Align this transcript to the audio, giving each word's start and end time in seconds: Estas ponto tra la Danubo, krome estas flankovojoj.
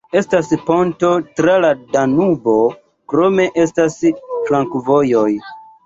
Estas 0.19 0.47
ponto 0.69 1.11
tra 1.41 1.59
la 1.67 1.71
Danubo, 1.99 2.57
krome 3.15 3.49
estas 3.69 4.03
flankovojoj. 4.49 5.31